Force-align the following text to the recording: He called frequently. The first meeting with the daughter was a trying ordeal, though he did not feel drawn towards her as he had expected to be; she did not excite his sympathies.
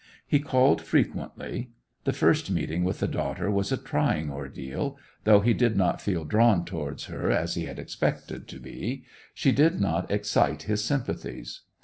He 0.25 0.39
called 0.39 0.81
frequently. 0.81 1.69
The 2.05 2.11
first 2.11 2.49
meeting 2.49 2.83
with 2.83 2.97
the 3.01 3.07
daughter 3.07 3.51
was 3.51 3.71
a 3.71 3.77
trying 3.77 4.31
ordeal, 4.31 4.97
though 5.25 5.41
he 5.41 5.53
did 5.53 5.77
not 5.77 6.01
feel 6.01 6.25
drawn 6.25 6.65
towards 6.65 7.03
her 7.05 7.29
as 7.29 7.53
he 7.53 7.65
had 7.65 7.77
expected 7.77 8.47
to 8.47 8.59
be; 8.59 9.05
she 9.35 9.51
did 9.51 9.79
not 9.79 10.09
excite 10.09 10.63
his 10.63 10.83
sympathies. 10.83 11.61